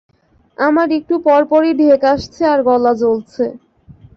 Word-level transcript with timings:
আমার 0.57 0.87
একটু 0.97 1.15
পরপরই 1.25 1.73
ঢেক 1.79 2.01
আসছে 2.13 2.41
আর 2.53 2.59
গলা 2.67 2.93
জ্বলছে। 3.01 3.45